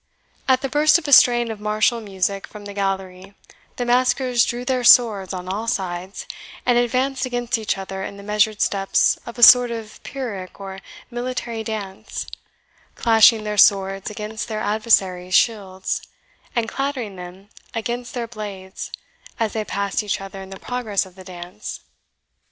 [0.47, 3.35] At the burst of a strain of martial music from the gallery
[3.75, 6.25] the maskers drew their swords on all sides,
[6.65, 10.79] and advanced against each other in the measured steps of a sort of Pyrrhic or
[11.11, 12.25] military dance,
[12.95, 16.01] clashing their swords against their adversaries' shields,
[16.55, 18.91] and clattering them against their blades
[19.39, 21.81] as they passed each other in the progress of the dance.